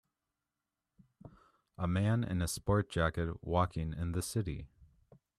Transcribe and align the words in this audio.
A 1.77 1.87
man 1.87 2.23
in 2.23 2.41
a 2.41 2.47
sport 2.47 2.89
jacket 2.89 3.35
walking 3.43 3.93
in 3.93 4.13
the 4.13 4.23
city. 4.23 4.65